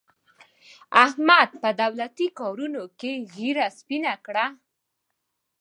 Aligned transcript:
احمد 1.05 1.49
په 1.61 1.69
دولتي 1.81 2.27
کارونو 2.39 2.83
کې 2.99 3.11
ږېره 3.33 3.67
سپینه 3.77 4.13
کړه. 4.25 4.45